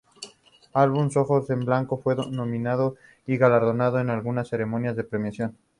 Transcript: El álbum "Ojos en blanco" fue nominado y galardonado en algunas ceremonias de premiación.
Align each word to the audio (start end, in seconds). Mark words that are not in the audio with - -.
El 0.63 0.69
álbum 0.81 1.11
"Ojos 1.15 1.47
en 1.51 1.59
blanco" 1.63 1.95
fue 2.01 2.15
nominado 2.15 2.95
y 3.27 3.37
galardonado 3.37 3.99
en 3.99 4.09
algunas 4.09 4.47
ceremonias 4.49 4.95
de 4.95 5.03
premiación. 5.03 5.55